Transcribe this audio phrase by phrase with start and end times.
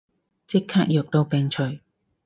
[0.47, 1.61] 即刻藥到病除